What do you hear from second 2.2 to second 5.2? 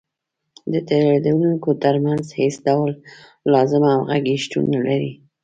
هېڅ ډول لازمه همغږي شتون نلري